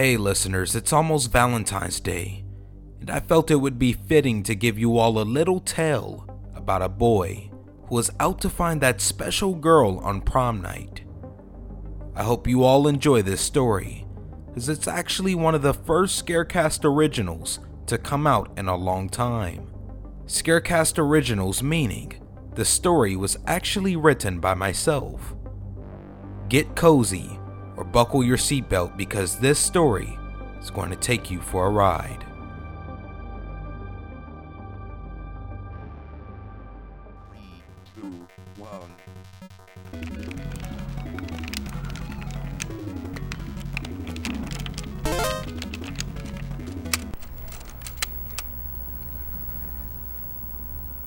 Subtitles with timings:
[0.00, 2.42] Hey, listeners, it's almost Valentine's Day,
[3.00, 6.80] and I felt it would be fitting to give you all a little tale about
[6.80, 7.50] a boy
[7.86, 11.02] who was out to find that special girl on prom night.
[12.16, 14.06] I hope you all enjoy this story,
[14.56, 19.10] as it's actually one of the first Scarecast originals to come out in a long
[19.10, 19.70] time.
[20.24, 22.14] Scarecast originals meaning
[22.54, 25.34] the story was actually written by myself.
[26.48, 27.38] Get cozy
[27.80, 30.18] or buckle your seatbelt because this story
[30.60, 32.26] is going to take you for a ride.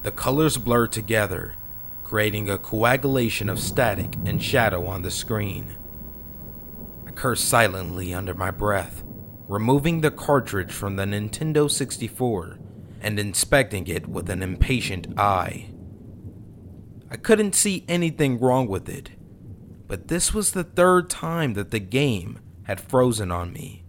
[0.02, 1.54] The colors blur together,
[2.04, 5.76] creating a coagulation of static and shadow on the screen.
[7.24, 9.02] Cursed silently under my breath,
[9.48, 12.60] removing the cartridge from the Nintendo 64
[13.00, 15.70] and inspecting it with an impatient eye.
[17.10, 19.12] I couldn't see anything wrong with it,
[19.88, 23.86] but this was the third time that the game had frozen on me.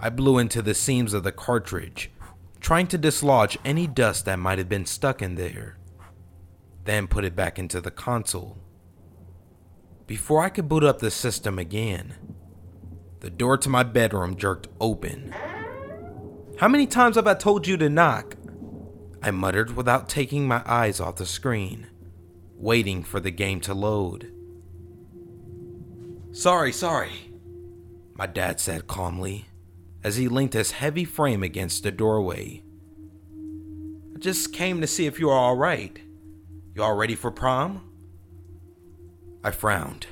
[0.00, 2.10] I blew into the seams of the cartridge,
[2.58, 5.76] trying to dislodge any dust that might have been stuck in there,
[6.84, 8.65] then put it back into the console.
[10.06, 12.14] Before I could boot up the system again,
[13.20, 15.34] the door to my bedroom jerked open.
[16.58, 18.36] How many times have I told you to knock?
[19.20, 21.88] I muttered without taking my eyes off the screen,
[22.54, 24.32] waiting for the game to load.
[26.30, 27.32] Sorry, sorry,
[28.14, 29.46] my dad said calmly
[30.04, 32.62] as he leaned his heavy frame against the doorway.
[34.14, 35.98] I just came to see if you are all right.
[36.76, 37.85] You all ready for prom?
[39.46, 40.08] I frowned,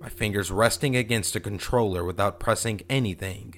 [0.00, 3.54] my fingers resting against a controller without pressing anything.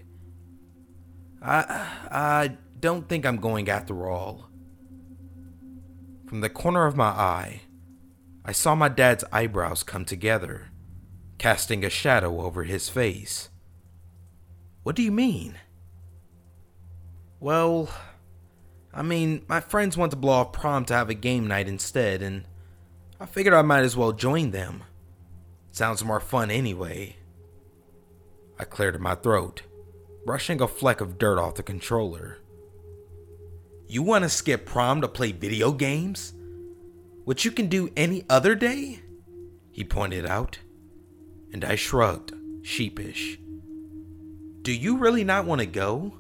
[1.41, 4.51] I I don't think I'm going after all.
[6.27, 7.63] From the corner of my eye,
[8.45, 10.69] I saw my dad's eyebrows come together,
[11.39, 13.49] casting a shadow over his face.
[14.83, 15.55] What do you mean?
[17.41, 17.89] Well,
[18.93, 22.21] I mean, my friends want to blow off prom to have a game night instead,
[22.21, 22.45] and
[23.21, 24.83] I figured I might as well join them.
[25.71, 27.17] Sounds more fun anyway.
[28.59, 29.63] I cleared my throat,
[30.25, 32.39] brushing a fleck of dirt off the controller.
[33.87, 36.33] You want to skip prom to play video games?
[37.25, 39.01] Which you can do any other day?
[39.71, 40.59] He pointed out,
[41.53, 42.33] and I shrugged,
[42.63, 43.39] sheepish.
[44.63, 46.15] Do you really not want to go?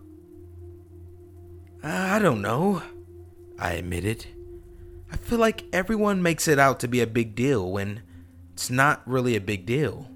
[1.82, 2.82] I don't know,
[3.58, 4.26] I admitted.
[5.14, 8.02] I feel like everyone makes it out to be a big deal when
[8.52, 10.08] it's not really a big deal.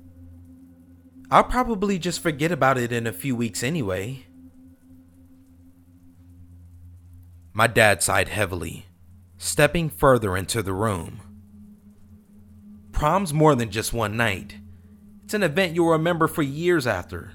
[1.31, 4.26] I'll probably just forget about it in a few weeks anyway.
[7.53, 8.87] My dad sighed heavily,
[9.37, 11.20] stepping further into the room.
[12.91, 14.56] Prom's more than just one night.
[15.22, 17.34] It's an event you'll remember for years after.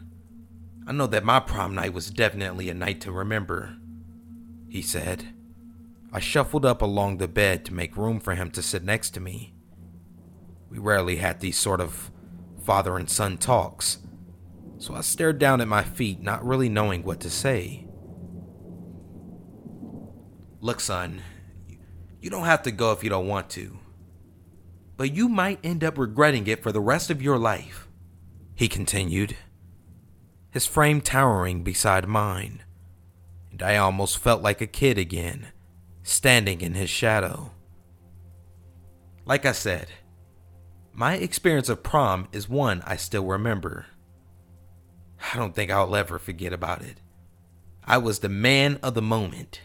[0.85, 3.77] I know that my prom night was definitely a night to remember,
[4.67, 5.32] he said.
[6.15, 9.19] I shuffled up along the bed to make room for him to sit next to
[9.19, 9.55] me.
[10.69, 12.11] We rarely had these sort of
[12.63, 13.97] father and son talks,
[14.77, 17.87] so I stared down at my feet, not really knowing what to say.
[20.61, 21.23] Look, son,
[22.21, 23.79] you don't have to go if you don't want to,
[24.97, 27.87] but you might end up regretting it for the rest of your life,
[28.53, 29.35] he continued,
[30.51, 32.61] his frame towering beside mine,
[33.49, 35.47] and I almost felt like a kid again,
[36.03, 37.51] standing in his shadow.
[39.25, 39.87] Like I said,
[40.91, 43.87] my experience of prom is one I still remember.
[45.33, 46.99] I don't think I'll ever forget about it.
[47.85, 49.61] I was the man of the moment.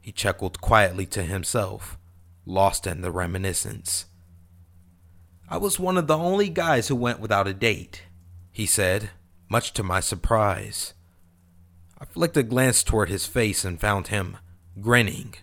[0.00, 1.98] He chuckled quietly to himself,
[2.44, 4.06] lost in the reminiscence.
[5.48, 8.02] I was one of the only guys who went without a date,
[8.50, 9.10] he said,
[9.48, 10.94] much to my surprise.
[11.98, 14.36] I flicked a glance toward his face and found him
[14.80, 15.34] grinning,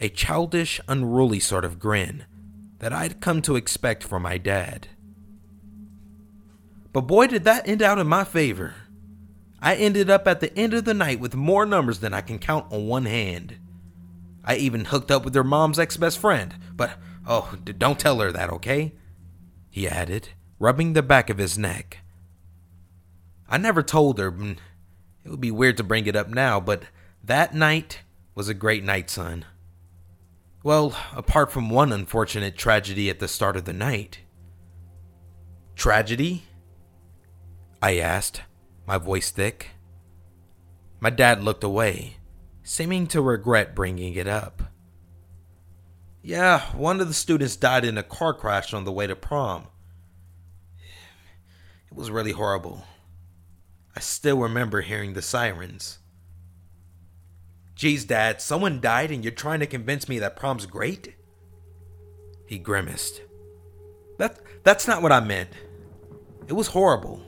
[0.00, 2.24] a childish, unruly sort of grin
[2.78, 4.88] that I'd come to expect from my dad.
[6.92, 8.74] But boy, did that end out in my favor.
[9.62, 12.38] I ended up at the end of the night with more numbers than I can
[12.38, 13.58] count on one hand.
[14.44, 16.92] I even hooked up with her mom's ex best friend, but
[17.26, 18.94] oh, don't tell her that, okay?
[19.68, 21.98] He added, rubbing the back of his neck.
[23.48, 24.60] I never told her, and
[25.24, 26.84] it would be weird to bring it up now, but
[27.22, 28.00] that night
[28.40, 29.44] was a great night, son.
[30.62, 34.20] Well, apart from one unfortunate tragedy at the start of the night.
[35.76, 36.44] Tragedy?
[37.82, 38.40] I asked,
[38.86, 39.72] my voice thick.
[41.00, 42.16] My dad looked away,
[42.62, 44.62] seeming to regret bringing it up.
[46.22, 49.66] Yeah, one of the students died in a car crash on the way to prom.
[51.90, 52.86] It was really horrible.
[53.94, 55.98] I still remember hearing the sirens.
[57.80, 61.14] Geez, Dad, someone died and you're trying to convince me that prom's great?
[62.44, 63.22] He grimaced.
[64.18, 65.48] That, that's not what I meant.
[66.46, 67.22] It was horrible.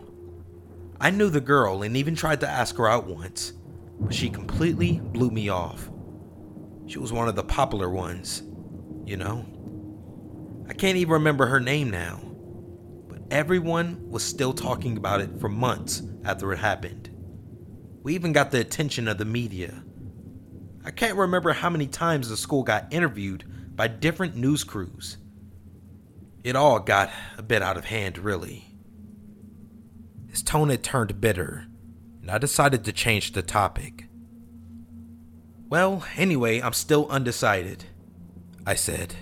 [1.00, 3.54] I knew the girl and even tried to ask her out once,
[3.98, 5.90] but she completely blew me off.
[6.86, 8.42] She was one of the popular ones,
[9.06, 9.46] you know?
[10.68, 12.20] I can't even remember her name now,
[13.08, 17.08] but everyone was still talking about it for months after it happened.
[18.02, 19.82] We even got the attention of the media.
[20.84, 23.44] I can't remember how many times the school got interviewed
[23.76, 25.16] by different news crews.
[26.42, 28.66] It all got a bit out of hand, really.
[30.28, 31.66] His tone had turned bitter,
[32.20, 34.06] and I decided to change the topic.
[35.68, 37.84] Well, anyway, I'm still undecided,
[38.66, 39.14] I said.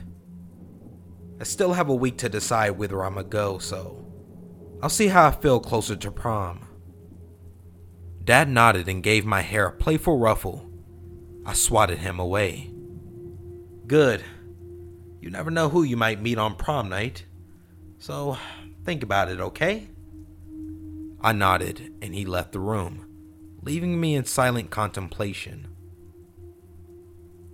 [1.41, 4.07] I still have a week to decide whether I'm a go, so
[4.83, 6.67] I'll see how I feel closer to prom.
[8.25, 10.70] Dad nodded and gave my hair a playful ruffle.
[11.51, 12.71] I swatted him away.
[13.89, 14.23] Good.
[15.21, 17.25] You never know who you might meet on prom night.
[17.99, 18.39] So,
[18.85, 19.89] think about it, okay?
[21.21, 23.05] I nodded and he left the room,
[23.63, 25.67] leaving me in silent contemplation.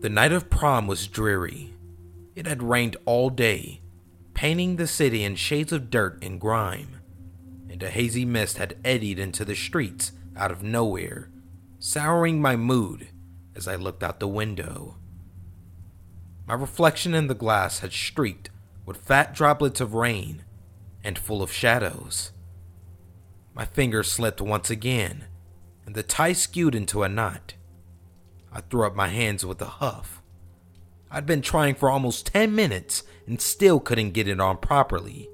[0.01, 1.73] The night of prom was dreary.
[2.35, 3.81] It had rained all day,
[4.35, 7.01] painting the city in shades of dirt and grime,
[7.71, 11.31] and a hazy mist had eddied into the streets out of nowhere,
[11.79, 13.09] souring my mood
[13.57, 14.97] as I looked out the window.
[16.47, 18.51] My reflection in the glass had streaked
[18.85, 20.45] with fat droplets of rain
[21.03, 22.33] and full of shadows.
[23.55, 25.25] My fingers slipped once again,
[25.85, 27.55] and the tie skewed into a knot.
[28.53, 30.23] I threw up my hands with a huff.
[31.11, 35.29] I'd been trying for almost 10 minutes and still couldn't get it on properly.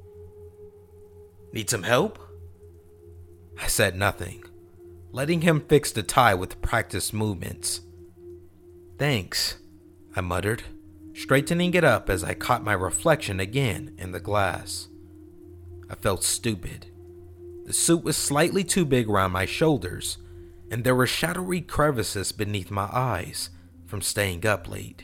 [1.52, 2.19] Need some help?
[3.60, 4.44] I said nothing,
[5.10, 7.80] letting him fix the tie with practiced movements.
[9.02, 9.56] Thanks,
[10.14, 10.62] I muttered
[11.12, 14.87] straightening it up as I caught my reflection again in the glass.
[15.90, 16.87] I felt stupid.
[17.64, 20.19] The suit was slightly too big around my shoulders,
[20.70, 23.50] and there were shadowy crevices beneath my eyes
[23.87, 25.02] from staying up late.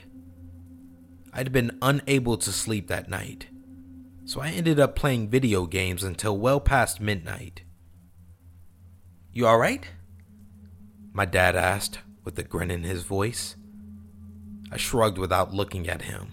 [1.32, 3.48] I'd been unable to sleep that night,
[4.24, 7.62] so I ended up playing video games until well past midnight.
[9.32, 9.88] You alright?
[11.12, 13.56] My dad asked with a grin in his voice.
[14.70, 16.28] I shrugged without looking at him.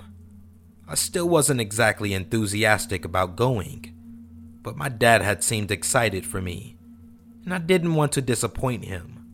[0.88, 3.94] I still wasn't exactly enthusiastic about going,
[4.62, 6.78] but my dad had seemed excited for me,
[7.44, 9.26] and I didn't want to disappoint him.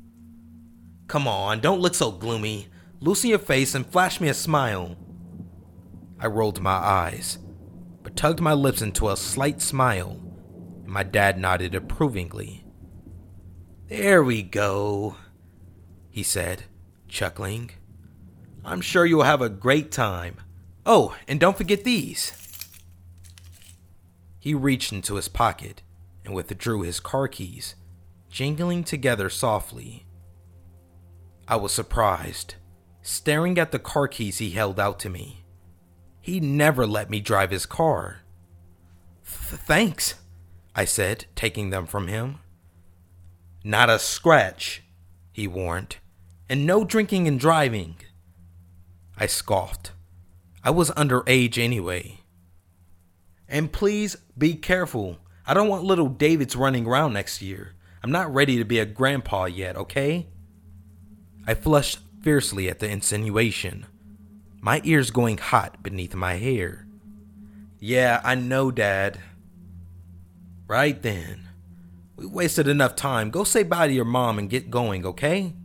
[1.08, 2.68] Come on, don't look so gloomy.
[3.02, 4.96] Loosen your face and flash me a smile.
[6.20, 7.40] I rolled my eyes,
[8.04, 10.22] but tugged my lips into a slight smile,
[10.84, 12.64] and my dad nodded approvingly.
[13.88, 15.18] There we go,
[16.10, 16.64] he said,
[17.10, 17.72] chuckling.
[18.64, 20.38] I'm sure you'll have a great time.
[20.86, 22.34] Oh, and don't forget these.
[24.40, 25.82] He reached into his pocket
[26.26, 27.76] and withdrew his car keys,
[28.30, 30.06] jingling together softly.
[31.48, 32.56] I was surprised,
[33.02, 35.44] staring at the car keys he held out to me.
[36.20, 38.22] He never let me drive his car.
[39.24, 40.16] Thanks,
[40.76, 42.40] I said, taking them from him.
[43.64, 44.84] Not a scratch,
[45.32, 45.98] he warned,
[46.50, 47.98] and no drinking and driving.
[49.18, 49.92] I scoffed.
[50.64, 52.20] I was underage anyway.
[53.48, 55.18] And please be careful.
[55.46, 57.74] I don't want little Davids running around next year.
[58.04, 60.28] I'm not ready to be a grandpa yet, okay?
[61.46, 63.86] I flushed fiercely at the insinuation,
[64.60, 66.86] my ears going hot beneath my hair.
[67.80, 69.20] Yeah, I know, Dad.
[70.68, 71.50] Right then.
[72.16, 73.32] We wasted enough time.
[73.32, 75.56] Go say bye to your mom and get going, okay?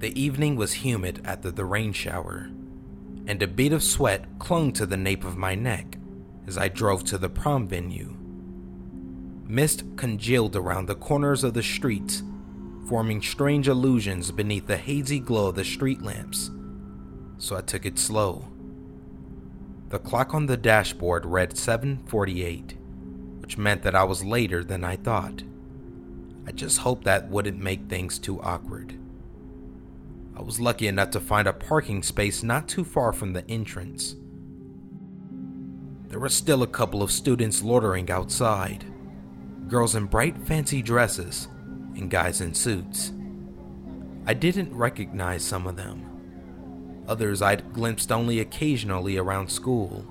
[0.00, 2.50] The evening was humid after the rain shower,
[3.26, 5.98] and a bead of sweat clung to the nape of my neck
[6.46, 8.16] as I drove to the prom venue.
[9.48, 12.22] Mist congealed around the corners of the streets,
[12.88, 16.52] forming strange illusions beneath the hazy glow of the street lamps,
[17.38, 18.44] so I took it slow.
[19.88, 22.76] The clock on the dashboard read 7:48,
[23.40, 25.42] which meant that I was later than I thought.
[26.46, 28.94] I just hoped that wouldn't make things too awkward.
[30.38, 34.14] I was lucky enough to find a parking space not too far from the entrance.
[36.06, 38.84] There were still a couple of students loitering outside
[39.68, 41.48] girls in bright fancy dresses,
[41.94, 43.12] and guys in suits.
[44.26, 47.04] I didn't recognize some of them.
[47.06, 50.06] Others I'd glimpsed only occasionally around school.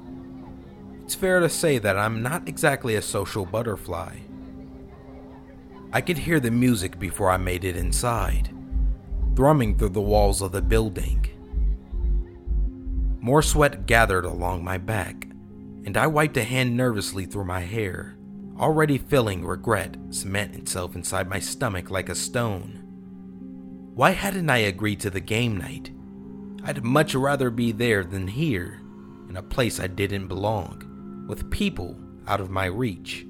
[1.01, 4.17] It's fair to say that I'm not exactly a social butterfly.
[5.91, 8.50] I could hear the music before I made it inside,
[9.38, 11.24] thrumming through the walls of the building.
[13.22, 15.27] More sweat gathered along my back,
[15.86, 18.17] and I wiped a hand nervously through my hair
[18.60, 22.82] already feeling regret cement itself inside my stomach like a stone.
[23.94, 25.91] Why hadn't I agreed to the game night?
[26.63, 28.82] I'd much rather be there than here,
[29.29, 31.96] in a place I didn't belong, with people
[32.27, 33.27] out of my reach.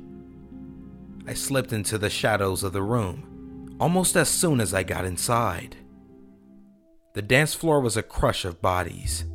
[1.28, 5.76] I slipped into the shadows of the room almost as soon as I got inside.
[7.18, 9.26] The dance floor was a crush of bodies,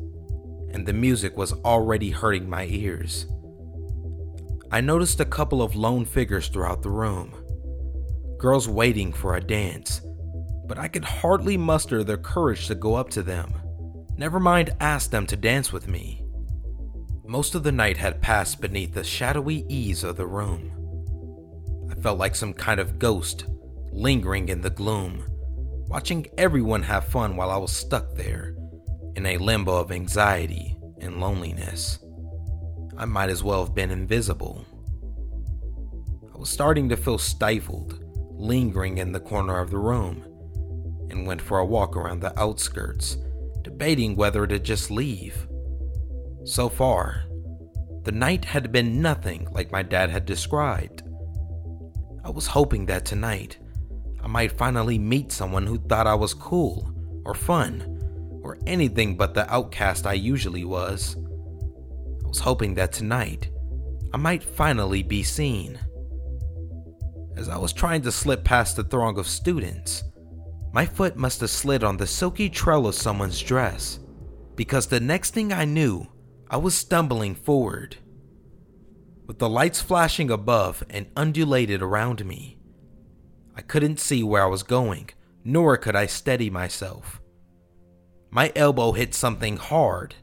[0.70, 3.26] and the music was already hurting my ears.
[4.70, 7.34] I noticed a couple of lone figures throughout the room.
[8.38, 10.00] Girls waiting for a dance,
[10.68, 13.52] but I could hardly muster the courage to go up to them.
[14.16, 16.24] Never mind ask them to dance with me.
[17.26, 20.70] Most of the night had passed beneath the shadowy ease of the room.
[21.90, 23.46] I felt like some kind of ghost
[23.90, 25.24] lingering in the gloom,
[25.92, 28.56] watching everyone have fun while I was stuck there
[29.14, 31.98] in a limbo of anxiety and loneliness.
[32.96, 34.64] I might as well have been invisible.
[36.34, 40.24] I was starting to feel stifled, lingering in the corner of the room,
[41.10, 43.18] and went for a walk around the outskirts,
[43.60, 45.46] debating whether to just leave.
[46.44, 47.24] So far,
[48.04, 51.02] the night had been nothing like my dad had described.
[52.24, 53.58] I was hoping that tonight
[54.22, 56.92] I might finally meet someone who thought I was cool
[57.24, 61.16] or fun or anything but the outcast I usually was
[62.24, 63.50] I was hoping that tonight
[64.14, 65.78] I might finally be seen.
[67.34, 70.04] As I was trying to slip past the throng of students,
[70.72, 74.00] my foot must have slid on the silky trail of someone's dress,
[74.54, 76.06] because the next thing I knew,
[76.50, 77.96] I was stumbling forward.
[79.26, 82.58] With the lights flashing above and undulated around me,
[83.54, 85.10] I couldn't see where I was going,
[85.44, 87.20] nor could I steady myself.
[88.30, 90.14] My elbow hit something hard,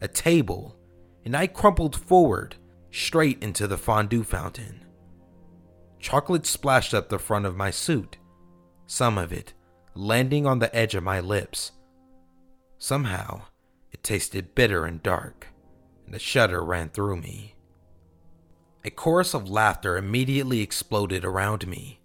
[0.00, 0.76] a table,
[1.24, 2.56] and I crumpled forward,
[2.90, 4.84] straight into the fondue fountain.
[6.00, 8.16] Chocolate splashed up the front of my suit,
[8.86, 9.52] some of it
[9.94, 11.72] landing on the edge of my lips.
[12.78, 13.42] Somehow,
[13.92, 15.48] it tasted bitter and dark,
[16.04, 17.54] and a shudder ran through me.
[18.84, 22.00] A chorus of laughter immediately exploded around me,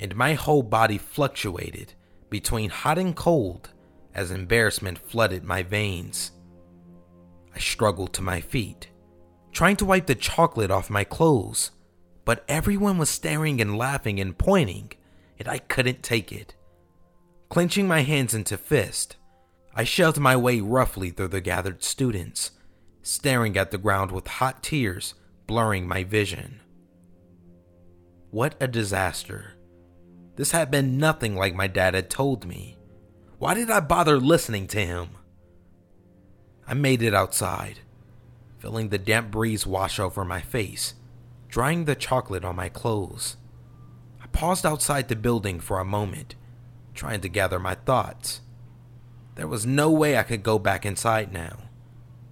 [0.00, 1.92] and my whole body fluctuated
[2.30, 3.70] between hot and cold
[4.14, 6.32] as embarrassment flooded my veins.
[7.54, 8.88] I struggled to my feet,
[9.52, 11.70] trying to wipe the chocolate off my clothes,
[12.24, 14.92] but everyone was staring and laughing and pointing,
[15.38, 16.54] and I couldn't take it.
[17.50, 19.16] Clenching my hands into fists,
[19.74, 22.52] I shoved my way roughly through the gathered students,
[23.02, 25.14] staring at the ground with hot tears
[25.46, 26.60] blurring my vision.
[28.30, 29.56] What a disaster.
[30.40, 32.78] This had been nothing like my dad had told me.
[33.38, 35.10] Why did I bother listening to him?
[36.66, 37.80] I made it outside,
[38.56, 40.94] feeling the damp breeze wash over my face,
[41.48, 43.36] drying the chocolate on my clothes.
[44.22, 46.36] I paused outside the building for a moment,
[46.94, 48.40] trying to gather my thoughts.
[49.34, 51.64] There was no way I could go back inside now.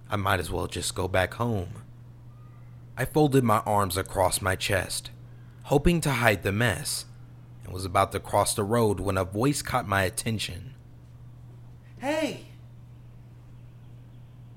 [0.09, 1.83] I might as well just go back home.
[2.97, 5.11] I folded my arms across my chest,
[5.65, 7.05] hoping to hide the mess,
[7.69, 10.73] and was about to cross the road when a voice caught my attention.
[11.99, 12.47] Hey,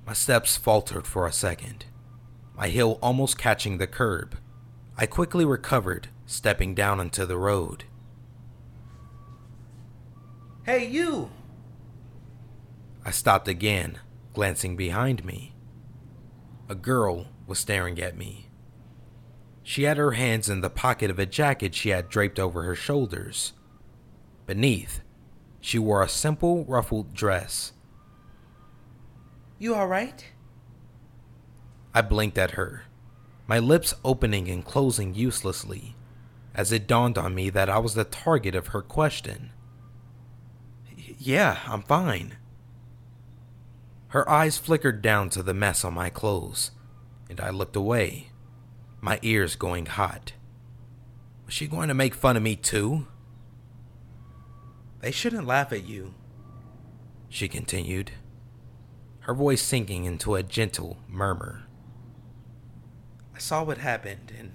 [0.07, 1.85] my steps faltered for a second,
[2.57, 4.39] my heel almost catching the curb.
[4.97, 7.85] I quickly recovered, stepping down onto the road.
[10.65, 11.31] Hey, you!
[13.05, 13.99] I stopped again,
[14.33, 15.53] glancing behind me.
[16.67, 18.49] A girl was staring at me.
[19.63, 22.75] She had her hands in the pocket of a jacket she had draped over her
[22.75, 23.53] shoulders.
[24.47, 25.03] Beneath,
[25.61, 27.73] she wore a simple ruffled dress
[29.63, 30.25] you alright?
[31.95, 32.83] I blinked at her,
[33.47, 35.95] my lips opening and closing uselessly,
[36.53, 39.53] as it dawned on me that I was the target of her question.
[40.97, 42.39] Yeah, I'm fine.
[44.09, 46.73] Her eyes flickered down to the mess on my clothes,
[47.31, 48.31] and I looked away,
[49.03, 50.33] my ears going hot.
[51.45, 53.09] Was she going to make fun of me too?
[55.01, 56.15] They shouldn't laugh at you.
[57.29, 58.13] she continued,
[59.21, 61.65] her voice sinking into a gentle murmur.
[63.35, 64.53] I saw what happened and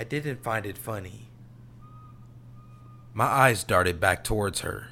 [0.00, 1.28] I didn't find it funny.
[3.12, 4.88] My eyes darted back towards her,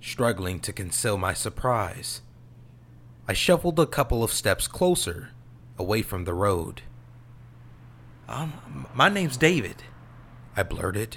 [0.00, 2.20] struggling to conceal my surprise.
[3.26, 5.30] I shuffled a couple of steps closer,
[5.76, 6.82] away from the road.
[8.30, 9.82] Um, my name's David,
[10.56, 11.16] I blurted,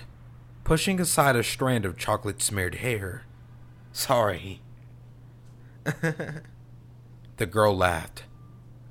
[0.64, 3.26] pushing aside a strand of chocolate smeared hair.
[3.92, 4.64] Sorry.
[5.84, 8.24] the girl laughed,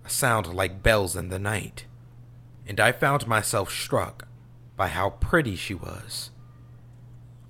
[0.04, 1.86] a sound like bells in the night,
[2.64, 4.28] and I found myself struck
[4.76, 6.30] by how pretty she was.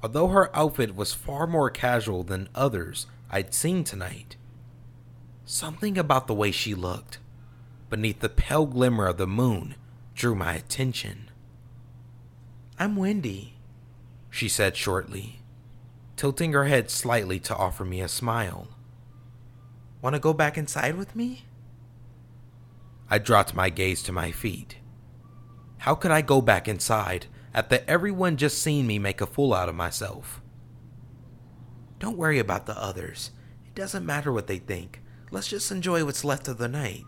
[0.03, 4.37] Although her outfit was far more casual than others I'd seen tonight,
[5.45, 7.19] something about the way she looked,
[7.91, 9.75] beneath the pale glimmer of the moon,
[10.23, 11.29] drew my attention.
[12.79, 13.55] I'm Wendy,
[14.31, 15.41] she said shortly,
[16.15, 18.69] tilting her head slightly to offer me a smile.
[20.01, 21.47] Want to go back inside with me?
[23.11, 24.77] I dropped my gaze to my feet.
[25.79, 29.69] How could I go back inside after everyone just seen me make a fool out
[29.69, 30.41] of myself?
[31.99, 33.33] Don't worry about the others.
[33.67, 35.03] It doesn't matter what they think.
[35.33, 37.07] Let's just enjoy what's left of the night.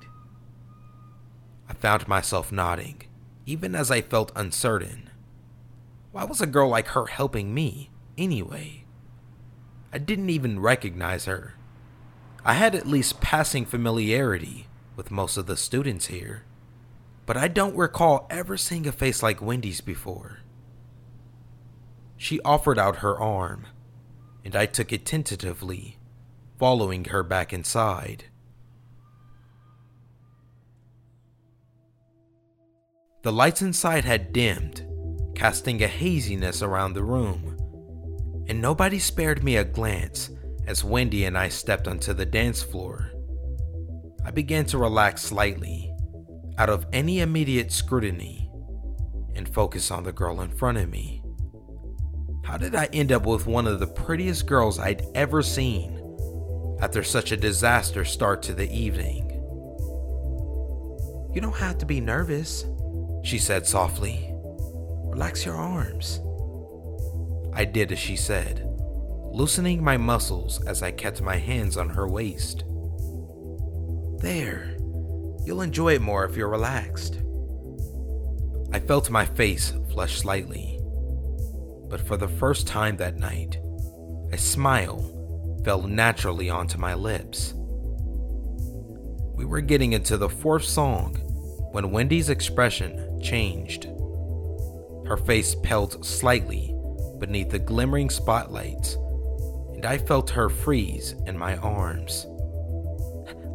[1.68, 3.02] I found myself nodding,
[3.47, 5.11] even as I felt uncertain.
[6.12, 8.85] Why was a girl like her helping me, anyway?
[9.92, 11.54] I didn't even recognize her.
[12.44, 14.66] I had at least passing familiarity
[14.97, 16.44] with most of the students here,
[17.26, 20.40] but I don't recall ever seeing a face like Wendy's before.
[22.16, 23.66] She offered out her arm,
[24.44, 25.99] and I took it tentatively,
[26.59, 28.25] following her back inside.
[33.25, 34.87] The lights inside had dimmed,
[35.35, 37.57] casting a haziness around the room,
[38.49, 40.28] and nobody spared me a glance
[40.66, 43.11] as Wendy and I stepped onto the dance floor.
[44.27, 45.90] I began to relax slightly,
[46.59, 48.51] out of any immediate scrutiny,
[49.35, 51.22] and focus on the girl in front of me.
[52.44, 55.99] How did I end up with one of the prettiest girls I'd ever seen
[56.83, 59.31] after such a disaster start to the evening?
[61.35, 62.66] You don't have to be nervous,
[63.25, 64.31] she said softly.
[65.07, 66.21] Relax your arms.
[67.55, 68.69] I did as she said,
[69.33, 72.65] loosening my muscles as I kept my hands on her waist.
[74.19, 74.77] There.
[75.45, 77.21] You'll enjoy it more if you're relaxed.
[78.73, 80.81] I felt my face flush slightly,
[81.89, 83.59] but for the first time that night,
[84.33, 87.55] a smile fell naturally onto my lips.
[89.35, 91.15] We were getting into the fourth song
[91.73, 93.89] when Wendy's expression changed.
[95.07, 96.75] Her face paled slightly
[97.19, 98.95] beneath the glimmering spotlights,
[99.75, 102.27] and I felt her freeze in my arms.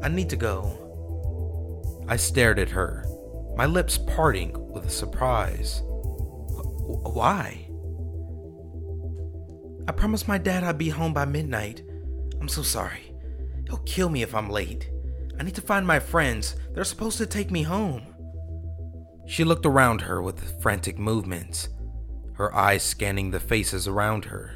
[0.04, 2.06] I need to go.
[2.08, 3.06] I stared at her,
[3.56, 5.82] my lips parting with surprise.
[5.86, 7.68] Why?
[9.88, 11.84] I promised my dad I'd be home by midnight.
[12.40, 13.14] I'm so sorry.
[13.68, 14.90] He'll kill me if I'm late.
[15.40, 16.56] I need to find my friends.
[16.74, 18.04] They're supposed to take me home.
[19.30, 21.70] She looked around her with frantic movements,
[22.34, 24.56] her eyes scanning the faces around her.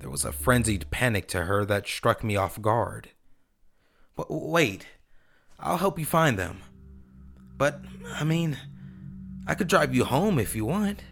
[0.00, 3.10] There was a frenzied panic to her that struck me off guard.
[4.28, 4.88] Wait,
[5.60, 6.62] I'll help you find them.
[7.56, 7.80] But,
[8.12, 8.58] I mean,
[9.46, 11.04] I could drive you home if you want.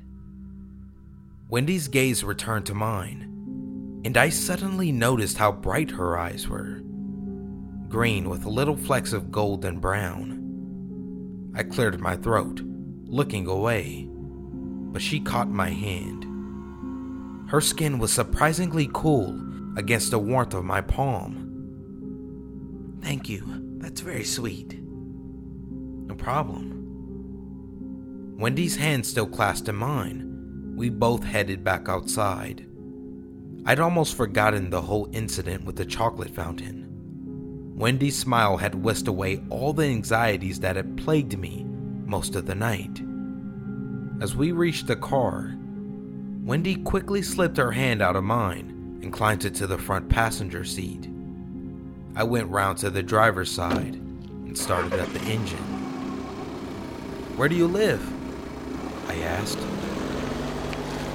[1.49, 6.83] Wendy's gaze returned to mine, and I suddenly noticed how bright her eyes were
[7.89, 10.38] green with little flecks of gold and brown.
[11.55, 12.61] I cleared my throat,
[13.05, 16.25] looking away, but she caught my hand.
[17.51, 19.41] Her skin was surprisingly cool
[19.77, 21.45] against the warmth of my palm.
[23.03, 23.77] Thank you.
[23.79, 24.79] That's very sweet.
[24.81, 26.75] No problem.
[28.39, 30.75] Wendy's hand still clasped in mine.
[30.77, 32.67] We both headed back outside.
[33.65, 36.88] I'd almost forgotten the whole incident with the chocolate fountain.
[37.79, 41.65] Wendy's smile had whisked away all the anxieties that had plagued me
[42.07, 43.01] most of the night.
[44.21, 45.55] As we reached the car,
[46.43, 50.65] Wendy quickly slipped her hand out of mine and climbed it to the front passenger
[50.65, 51.09] seat.
[52.17, 55.59] I went round to the driver's side and started up the engine.
[57.37, 58.03] Where do you live?
[59.09, 59.61] I asked.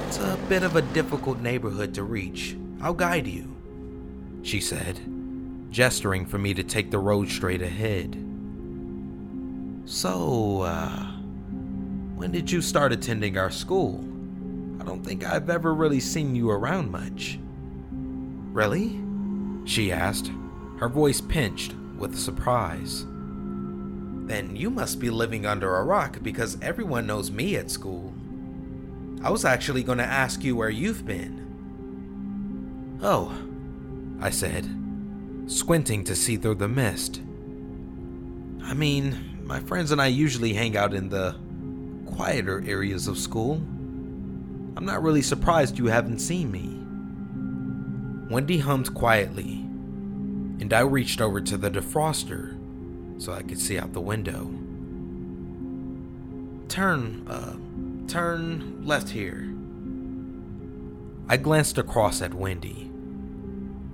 [0.08, 2.56] It's a bit of a difficult neighborhood to reach.
[2.80, 3.54] I'll guide you,
[4.42, 4.98] she said
[5.74, 8.16] gesturing for me to take the road straight ahead.
[9.86, 11.04] So, uh,
[12.14, 13.98] when did you start attending our school?
[14.80, 17.40] I don't think I've ever really seen you around much.
[18.52, 19.00] Really?
[19.64, 20.30] She asked,
[20.78, 23.04] her voice pinched with surprise.
[24.26, 28.14] Then you must be living under a rock because everyone knows me at school.
[29.24, 31.40] I was actually going to ask you where you've been.
[33.02, 33.36] Oh,
[34.20, 34.83] I said,
[35.46, 37.20] squinting to see through the mist.
[38.62, 41.36] I mean, my friends and I usually hang out in the
[42.06, 43.54] quieter areas of school.
[44.76, 46.80] I'm not really surprised you haven't seen me.
[48.32, 49.60] Wendy hummed quietly,
[50.60, 52.58] and I reached over to the defroster
[53.20, 54.50] so I could see out the window.
[56.68, 57.56] Turn, uh,
[58.08, 59.54] turn left here.
[61.28, 62.90] I glanced across at Wendy.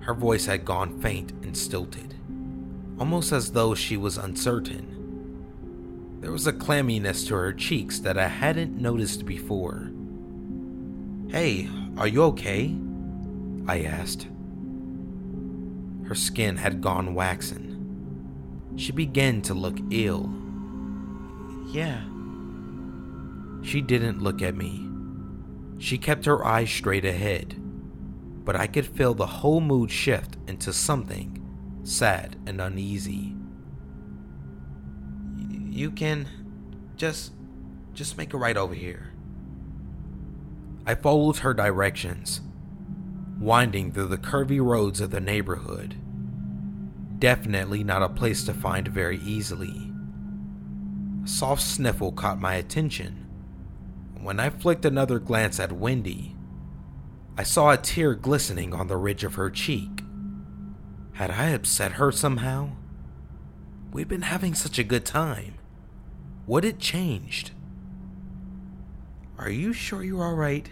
[0.00, 2.14] Her voice had gone faint and stilted,
[2.98, 4.96] almost as though she was uncertain.
[6.20, 9.90] There was a clamminess to her cheeks that I hadn't noticed before.
[11.28, 12.76] Hey, are you okay?
[13.66, 14.28] I asked.
[16.06, 18.74] Her skin had gone waxen.
[18.76, 20.30] She began to look ill.
[21.68, 22.02] Yeah.
[23.62, 24.88] She didn't look at me.
[25.78, 27.54] She kept her eyes straight ahead,
[28.50, 31.40] but I could feel the whole mood shift into something
[31.84, 33.36] sad and uneasy.
[35.70, 36.26] You can
[36.96, 37.30] just
[37.92, 39.12] just make a right over here.
[40.84, 42.40] I followed her directions,
[43.38, 45.94] winding through the curvy roads of the neighborhood.
[47.20, 49.92] Definitely not a place to find very easily.
[51.24, 53.28] A soft sniffle caught my attention.
[54.20, 56.34] When I flicked another glance at Wendy,
[57.40, 60.02] I saw a tear glistening on the ridge of her cheek.
[61.12, 62.72] Had I upset her somehow?
[63.92, 65.54] We'd been having such a good time.
[66.44, 67.52] What had changed?
[69.38, 70.68] Are you sure you're alright?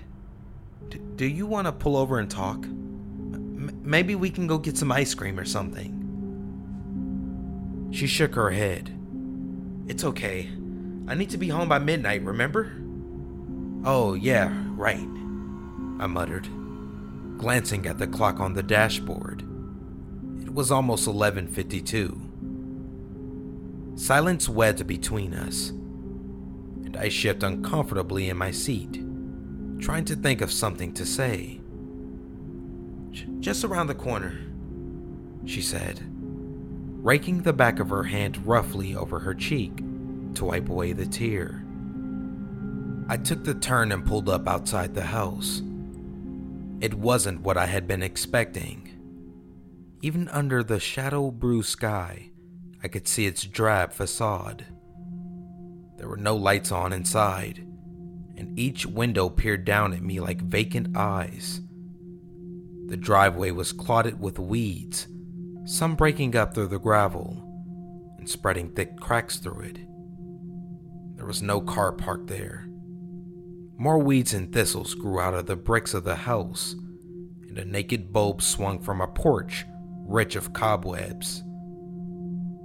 [0.90, 2.66] D- do you want to pull over and talk?
[2.66, 5.94] M- maybe we can go get some ice cream or something.
[7.92, 8.94] She shook her head.
[9.86, 10.50] It's okay.
[11.06, 12.76] I need to be home by midnight, remember?
[13.86, 15.08] Oh, yeah, right,
[15.98, 16.46] I muttered,
[17.38, 19.42] glancing at the clock on the dashboard.
[20.42, 22.20] It was almost 11:52.
[23.94, 29.02] Silence wedged between us, and I shifted uncomfortably in my seat,
[29.78, 31.60] trying to think of something to say.
[33.40, 34.34] Just around the corner,
[35.44, 36.00] she said,
[37.02, 39.82] raking the back of her hand roughly over her cheek
[40.34, 41.64] to wipe away the tear.
[43.08, 45.62] I took the turn and pulled up outside the house.
[46.80, 48.94] It wasn't what I had been expecting.
[50.00, 52.30] Even under the shadow blue sky,
[52.82, 54.64] I could see its drab facade.
[55.96, 57.66] There were no lights on inside,
[58.36, 61.60] and each window peered down at me like vacant eyes.
[62.86, 65.08] The driveway was clotted with weeds,
[65.64, 67.44] some breaking up through the gravel
[68.18, 69.78] and spreading thick cracks through it.
[71.16, 72.67] There was no car parked there.
[73.80, 76.74] More weeds and thistles grew out of the bricks of the house,
[77.48, 79.64] and a naked bulb swung from a porch
[80.04, 81.44] rich of cobwebs.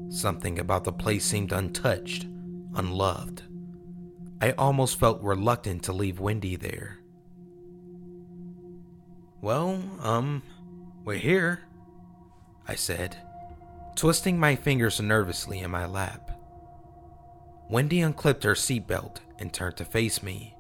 [0.10, 2.26] Something about the place seemed untouched,
[2.74, 3.44] unloved.
[4.42, 6.98] I almost felt reluctant to leave Wendy there.
[9.40, 10.42] Well, um,
[11.06, 11.62] we're here,
[12.68, 13.18] I said,
[13.96, 16.32] twisting my fingers nervously in my lap.
[17.70, 20.56] Wendy unclipped her seatbelt and turned to face me.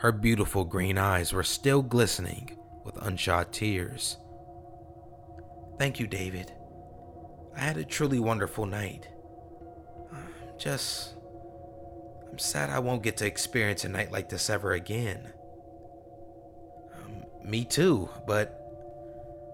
[0.00, 4.16] Her beautiful green eyes were still glistening with unshot tears.
[5.78, 6.50] Thank you, David.
[7.54, 9.08] I had a truly wonderful night.
[10.58, 11.16] Just.
[12.30, 15.34] I'm sad I won't get to experience a night like this ever again.
[16.96, 18.58] Um, me too, but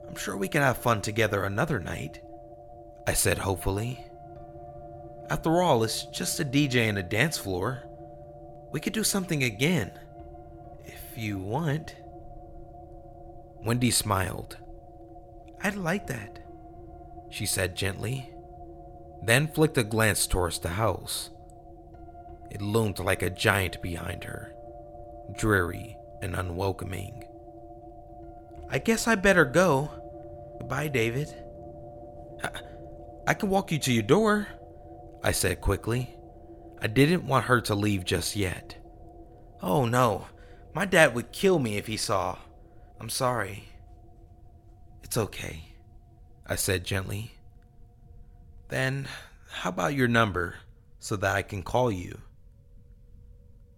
[0.09, 2.21] I'm sure we can have fun together another night,
[3.09, 3.99] I said hopefully.
[5.29, 7.83] After all, it's just a DJ and a dance floor.
[8.71, 9.91] We could do something again,
[11.19, 11.95] you want.
[13.65, 14.59] Wendy smiled.
[15.63, 16.39] I'd like that,
[17.31, 18.31] she said gently,
[19.23, 21.31] then flicked a glance towards the house.
[22.51, 24.55] It loomed like a giant behind her,
[25.37, 27.25] dreary and unwelcoming.
[28.71, 29.91] I guess I better go.
[30.59, 31.35] Goodbye, David.
[33.27, 34.47] I can walk you to your door,
[35.25, 36.17] I said quickly.
[36.81, 38.77] I didn't want her to leave just yet.
[39.63, 40.27] Oh no,
[40.77, 42.37] my dad would kill me if he saw.
[43.01, 43.65] I'm sorry.
[45.03, 45.73] It's okay,
[46.47, 47.33] I said gently.
[48.69, 49.09] Then,
[49.49, 50.57] how about your number
[50.99, 52.21] so that I can call you?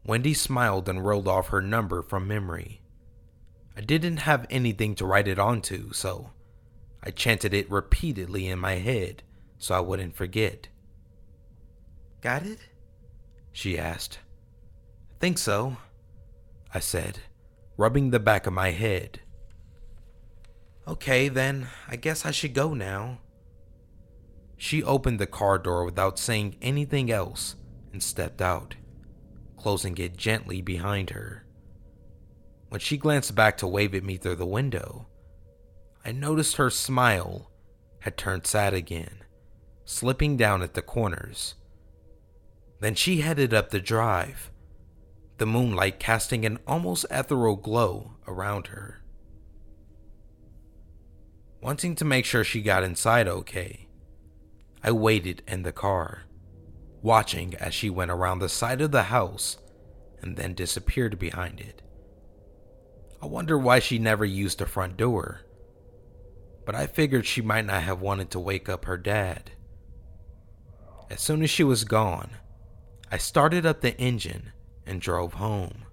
[0.05, 2.81] Wendy smiled and rolled off her number from memory.
[3.77, 6.33] I didn't have anything to write it onto, so
[7.01, 9.23] I chanted it repeatedly in my head
[9.57, 10.67] so I wouldn't forget.
[12.23, 12.59] Got it?
[13.53, 14.19] She asked.
[15.21, 15.77] Think so,
[16.73, 17.21] I said,
[17.77, 19.21] rubbing the back of my head.
[20.87, 23.21] Okay, then I guess I should go now.
[24.57, 27.57] She opened the car door without saying anything else
[27.93, 28.75] and stepped out,
[29.57, 31.47] closing it gently behind her.
[32.69, 35.07] When she glanced back to wave at me through the window,
[36.05, 37.51] I noticed her smile
[38.01, 39.25] had turned sad again,
[39.85, 41.55] slipping down at the corners.
[42.81, 44.51] Then she headed up the drive,
[45.39, 49.01] the moonlight casting an almost ethereal glow around her.
[51.61, 53.89] Wanting to make sure she got inside okay,
[54.83, 56.25] I waited in the car,
[57.03, 59.59] watching as she went around the side of the house
[60.21, 61.83] and then disappeared behind it.
[63.23, 65.43] I wonder why she never used the front door,
[66.67, 69.53] but I figured she might not have wanted to wake up her dad.
[71.11, 72.31] As soon as she was gone,
[73.11, 74.53] I started up the engine
[74.89, 75.85] and drove home.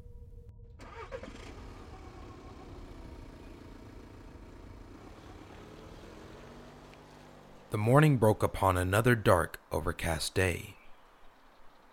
[7.71, 10.75] The morning broke upon another dark, overcast day.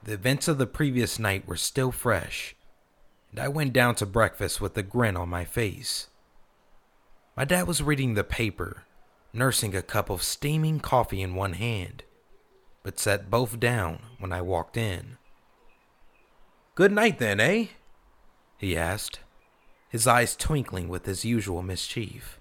[0.04, 2.54] The events of the previous night were still fresh,
[3.32, 6.08] and I went down to breakfast with a grin on my face.
[7.36, 8.84] My dad was reading the paper,
[9.32, 12.04] nursing a cup of steaming coffee in one hand,
[12.84, 15.18] but set both down when I walked in.
[16.74, 17.66] Good night, then, eh?
[18.56, 19.20] He asked,
[19.90, 22.40] his eyes twinkling with his usual mischief.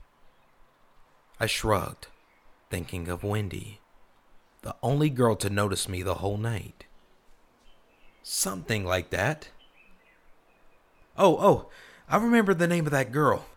[1.37, 2.07] I shrugged,
[2.69, 3.81] thinking of Wendy,
[4.61, 6.85] the only girl to notice me the whole night.
[8.23, 9.49] Something like that.
[11.17, 11.69] Oh, oh,
[12.07, 13.47] I remember the name of that girl.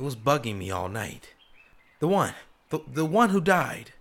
[0.00, 1.34] It was bugging me all night.
[2.00, 2.34] The one,
[2.70, 3.92] the, the one who died.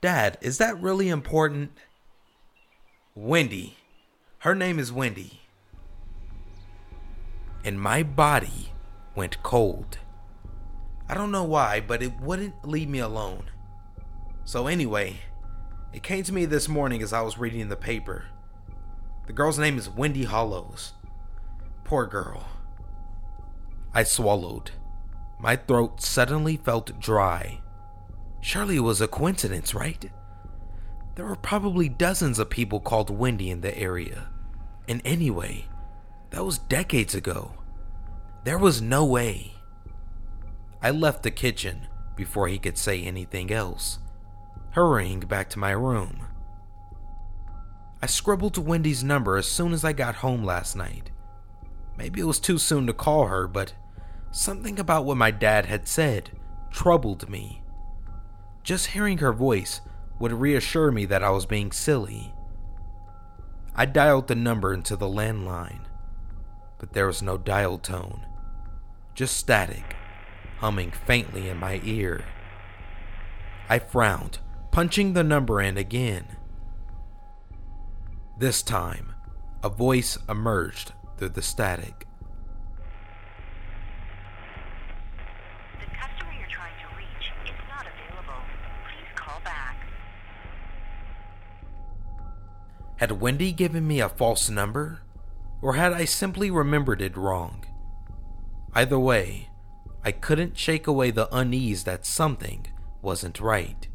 [0.00, 1.72] Dad, is that really important?
[3.16, 3.76] Wendy.
[4.42, 5.40] Her name is Wendy.
[7.64, 8.70] And my body
[9.16, 9.98] went cold.
[11.08, 13.50] I don't know why, but it wouldn't leave me alone.
[14.44, 15.16] So, anyway,
[15.92, 18.26] it came to me this morning as I was reading the paper.
[19.26, 20.92] The girl's name is Wendy Hollows.
[21.82, 22.46] Poor girl.
[23.92, 24.70] I swallowed.
[25.40, 27.60] My throat suddenly felt dry.
[28.40, 30.08] Surely it was a coincidence, right?
[31.18, 34.28] There were probably dozens of people called Wendy in the area.
[34.86, 35.64] And anyway,
[36.30, 37.54] that was decades ago.
[38.44, 39.54] There was no way.
[40.80, 43.98] I left the kitchen before he could say anything else,
[44.70, 46.20] hurrying back to my room.
[48.00, 51.10] I scribbled Wendy's number as soon as I got home last night.
[51.96, 53.72] Maybe it was too soon to call her, but
[54.30, 56.30] something about what my dad had said
[56.70, 57.60] troubled me.
[58.62, 59.80] Just hearing her voice
[60.18, 62.34] would reassure me that I was being silly.
[63.74, 65.82] I dialed the number into the landline,
[66.78, 68.26] but there was no dial tone,
[69.14, 69.96] just static,
[70.58, 72.24] humming faintly in my ear.
[73.68, 74.38] I frowned,
[74.70, 76.26] punching the number in again.
[78.38, 79.14] This time,
[79.62, 82.06] a voice emerged through the static.
[85.80, 88.40] The customer you're trying to reach is not available.
[88.86, 89.76] Please call back.
[92.98, 95.02] Had Wendy given me a false number?
[95.62, 97.64] Or had I simply remembered it wrong?
[98.74, 99.50] Either way,
[100.04, 102.66] I couldn't shake away the unease that something
[103.00, 103.88] wasn't right.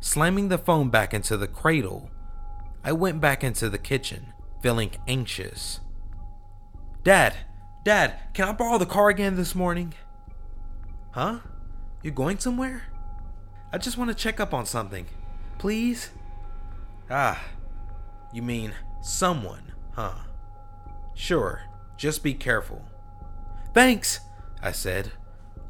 [0.00, 2.10] Slamming the phone back into the cradle,
[2.82, 5.80] I went back into the kitchen, feeling anxious.
[7.04, 7.36] Dad,
[7.84, 9.94] Dad, can I borrow the car again this morning?
[11.12, 11.38] Huh?
[12.02, 12.82] You going somewhere?
[13.72, 15.06] I just want to check up on something.
[15.58, 16.10] Please?
[17.10, 17.42] Ah,
[18.32, 20.14] you mean someone, huh?
[21.14, 21.62] Sure,
[21.96, 22.82] just be careful.
[23.74, 24.20] Thanks,
[24.62, 25.12] I said,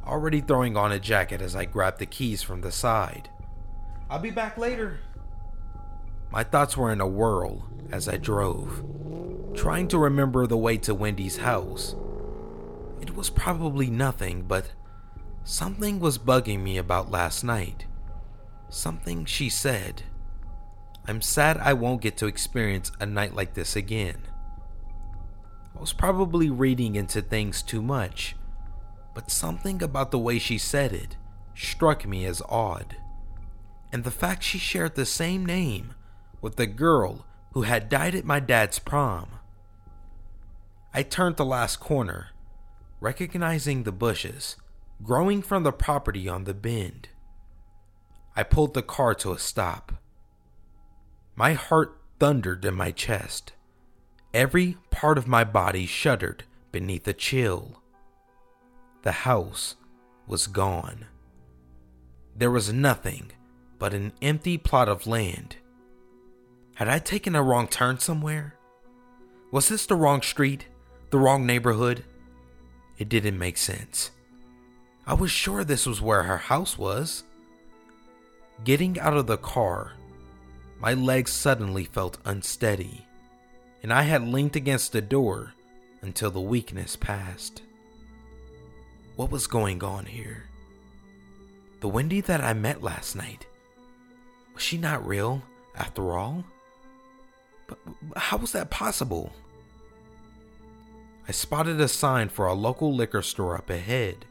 [0.04, 3.28] already throwing on a jacket as I grabbed the keys from the side.
[4.08, 5.00] I'll be back later.
[6.30, 8.84] My thoughts were in a whirl as I drove,
[9.54, 11.94] trying to remember the way to Wendy's house.
[13.00, 14.72] It was probably nothing, but
[15.44, 17.86] something was bugging me about last night.
[18.68, 20.02] Something she said.
[21.06, 24.22] I'm sad I won't get to experience a night like this again.
[25.76, 28.36] I was probably reading into things too much,
[29.14, 31.16] but something about the way she said it
[31.54, 32.96] struck me as odd.
[33.92, 35.94] And the fact she shared the same name
[36.40, 39.30] with the girl who had died at my dad's prom.
[40.94, 42.28] I turned the last corner,
[43.00, 44.56] recognizing the bushes,
[45.02, 47.08] growing from the property on the bend.
[48.36, 49.92] I pulled the car to a stop.
[51.34, 53.52] My heart thundered in my chest.
[54.32, 57.80] Every part of my body shuddered beneath a chill.
[59.02, 59.76] The house
[60.26, 61.06] was gone.
[62.36, 63.32] There was nothing
[63.78, 65.56] but an empty plot of land.
[66.74, 68.54] Had I taken a wrong turn somewhere?
[69.50, 70.66] Was this the wrong street?
[71.10, 72.04] The wrong neighborhood?
[72.98, 74.10] It didn't make sense.
[75.06, 77.24] I was sure this was where her house was.
[78.62, 79.94] Getting out of the car,
[80.80, 83.06] my legs suddenly felt unsteady,
[83.82, 85.52] and I had leaned against the door
[86.00, 87.62] until the weakness passed.
[89.16, 90.44] What was going on here?
[91.80, 93.46] The Wendy that I met last night,
[94.54, 95.42] was she not real
[95.76, 96.44] after all?
[97.66, 97.78] But
[98.16, 99.32] how was that possible?
[101.28, 104.24] I spotted a sign for a local liquor store up ahead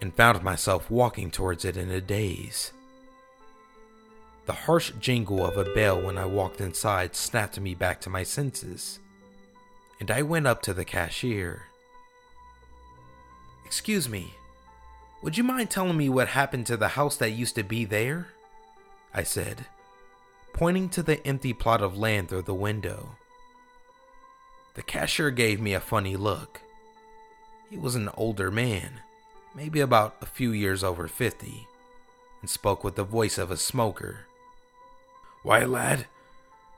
[0.00, 2.72] and found myself walking towards it in a daze.
[4.46, 8.22] The harsh jingle of a bell when I walked inside snapped me back to my
[8.22, 9.00] senses,
[9.98, 11.64] and I went up to the cashier.
[13.64, 14.34] Excuse me,
[15.20, 18.28] would you mind telling me what happened to the house that used to be there?
[19.12, 19.66] I said,
[20.52, 23.16] pointing to the empty plot of land through the window.
[24.74, 26.60] The cashier gave me a funny look.
[27.68, 29.00] He was an older man,
[29.56, 31.66] maybe about a few years over 50,
[32.40, 34.26] and spoke with the voice of a smoker.
[35.46, 36.06] Why, lad,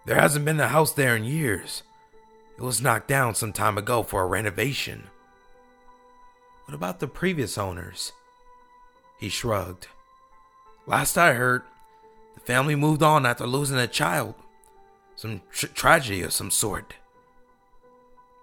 [0.04, 1.84] there hasn't been a house there in years.
[2.58, 5.04] It was knocked down some time ago for a renovation.
[6.66, 8.12] What about the previous owners?
[9.18, 9.86] He shrugged.
[10.86, 11.62] Last I heard,
[12.34, 14.34] the family moved on after losing a child.
[15.16, 16.92] Some tr- tragedy of some sort.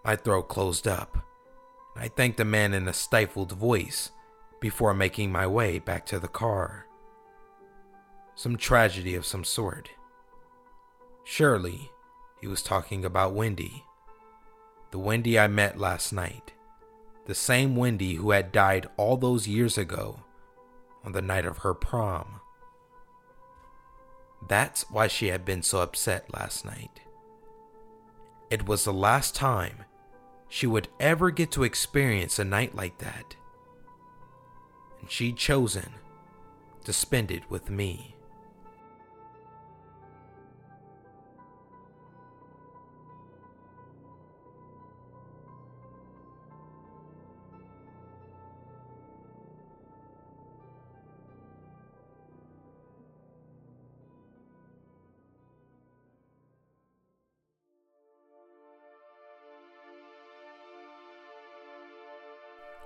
[0.03, 1.19] My throat closed up.
[1.95, 4.09] I thanked the man in a stifled voice
[4.59, 6.88] before making my way back to the car.
[8.33, 9.91] Some tragedy of some sort.
[11.25, 11.91] Surely,
[12.39, 13.83] he was talking about Wendy.
[14.91, 16.53] The Wendy I met last night.
[17.25, 20.19] The same Wendy who had died all those years ago
[21.03, 22.39] on the night of her prom.
[24.47, 27.01] That's why she had been so upset last night.
[28.51, 29.85] It was the last time
[30.47, 33.35] she would ever get to experience a night like that.
[35.01, 35.89] And she'd chosen
[36.83, 38.14] to spend it with me.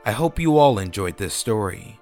[0.09, 1.99] I hope you all enjoyed this story.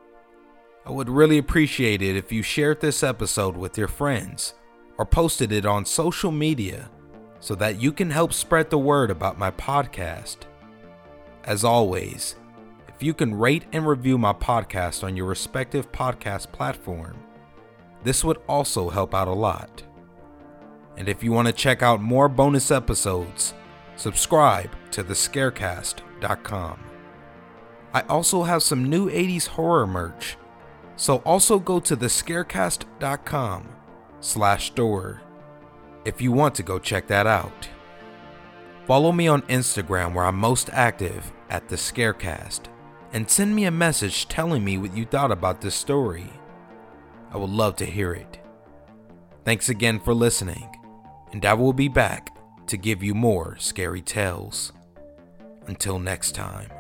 [0.86, 4.54] I would really appreciate it if you shared this episode with your friends
[4.98, 6.90] or posted it on social media
[7.42, 10.38] so that you can help spread the word about my podcast.
[11.44, 12.38] As always,
[12.88, 17.18] if you can rate and review my podcast on your respective podcast platform,
[18.06, 19.84] this would also help out a lot.
[20.96, 23.54] And if you want to check out more bonus episodes,
[23.98, 26.87] subscribe to thescarecast.com.
[27.94, 30.38] I also have some new 80s horror merch,
[30.96, 33.70] so also go to thescarecast.com
[34.20, 35.22] slash store
[36.06, 37.70] if you want to go check that out.
[38.86, 42.62] Follow me on Instagram where I'm most active at the Scarecast
[43.12, 46.30] and send me a message telling me what you thought about this story.
[47.32, 48.40] I would love to hear it.
[49.44, 50.70] Thanks again for listening,
[51.32, 54.72] and I will be back to give you more scary tales.
[55.68, 56.77] Until next time.